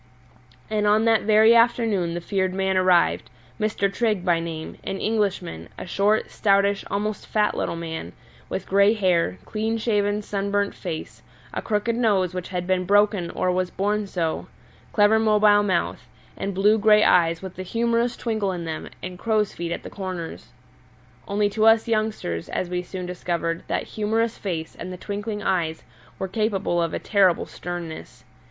[0.67, 3.87] And on that very afternoon the feared man arrived, Mr.
[3.93, 8.13] Trigg by name, an Englishman, a short, stoutish, almost fat little man,
[8.49, 11.21] with grey hair, clean shaved sunburnt face,
[11.53, 14.47] a crooked nose which had been broken or was born so,
[14.91, 19.53] clever mobile mouth, and blue grey eyes with a humorous twinkle in them and crow's
[19.53, 20.47] feet at the corners.
[21.27, 25.83] Only to us youngsters, as we soon discovered, that humorous face and the twinkling eyes
[26.17, 28.23] were capable of a terrible sternness.